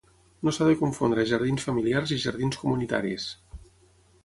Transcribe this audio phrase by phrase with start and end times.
[0.47, 3.31] No s'ha de confondre jardins familiars i jardins comunitaris.